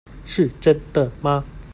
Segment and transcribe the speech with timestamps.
[0.25, 1.45] 是真的嗎？